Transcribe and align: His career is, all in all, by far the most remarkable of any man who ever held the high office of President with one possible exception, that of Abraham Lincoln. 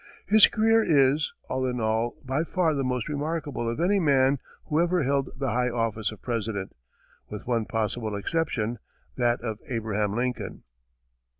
His 0.25 0.47
career 0.47 0.81
is, 0.83 1.31
all 1.47 1.63
in 1.67 1.79
all, 1.79 2.15
by 2.25 2.43
far 2.43 2.73
the 2.73 2.83
most 2.83 3.07
remarkable 3.07 3.69
of 3.69 3.79
any 3.79 3.99
man 3.99 4.39
who 4.65 4.81
ever 4.81 5.03
held 5.03 5.29
the 5.37 5.51
high 5.51 5.69
office 5.69 6.11
of 6.11 6.23
President 6.23 6.73
with 7.29 7.45
one 7.45 7.65
possible 7.65 8.15
exception, 8.15 8.79
that 9.17 9.41
of 9.41 9.59
Abraham 9.69 10.15
Lincoln. 10.15 10.63